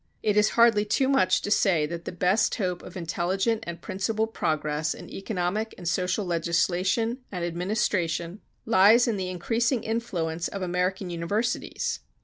[0.23, 4.33] It is hardly too much to say that the best hope of intelligent and principled
[4.33, 11.11] progress in economic and social legislation and administration lies in the increasing influence of American
[11.11, 11.99] universities.